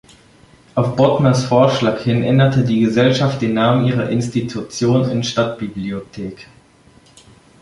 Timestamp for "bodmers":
0.95-1.45